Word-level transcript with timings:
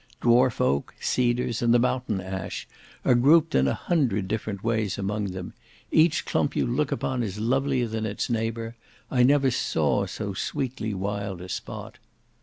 Dwarf 0.19 0.59
oak, 0.59 0.95
cedars, 0.99 1.61
and 1.61 1.71
the 1.75 1.77
mountain 1.77 2.19
ash, 2.21 2.67
are 3.05 3.13
grouped 3.13 3.53
in 3.53 3.67
a 3.67 3.75
hundred 3.75 4.27
different 4.27 4.63
ways 4.63 4.97
among 4.97 5.25
them; 5.25 5.53
each 5.91 6.25
clump 6.25 6.55
you 6.55 6.65
look 6.65 6.91
upon 6.91 7.21
is 7.21 7.37
lovelier 7.37 7.85
than 7.87 8.07
its 8.07 8.27
neighbour; 8.27 8.75
I 9.11 9.21
never 9.21 9.51
saw 9.51 10.07
so 10.07 10.33
sweetly 10.33 10.95
wild 10.95 11.39
a 11.39 11.49
spot. 11.49 11.99